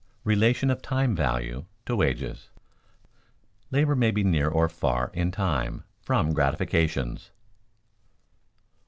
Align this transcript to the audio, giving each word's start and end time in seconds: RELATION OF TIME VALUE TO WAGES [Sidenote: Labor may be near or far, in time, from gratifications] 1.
RELATION 0.23 0.71
OF 0.71 0.81
TIME 0.81 1.15
VALUE 1.15 1.67
TO 1.85 1.95
WAGES 1.95 2.39
[Sidenote: 2.39 2.49
Labor 3.69 3.95
may 3.95 4.09
be 4.09 4.23
near 4.23 4.49
or 4.49 4.67
far, 4.67 5.11
in 5.13 5.29
time, 5.29 5.83
from 6.01 6.33
gratifications] 6.33 7.29
1. 7.29 7.33